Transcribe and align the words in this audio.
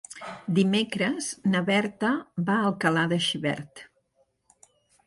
Dimecres 0.59 1.27
na 1.53 1.61
Berta 1.69 2.15
va 2.49 2.57
a 2.63 2.65
Alcalà 2.71 3.05
de 3.13 3.25
Xivert. 3.31 3.89